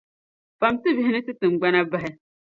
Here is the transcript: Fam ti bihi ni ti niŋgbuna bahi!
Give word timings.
Fam 0.59 0.75
ti 0.81 0.89
bihi 0.95 1.11
ni 1.13 1.21
ti 1.27 1.33
niŋgbuna 1.41 1.81
bahi! 1.91 2.09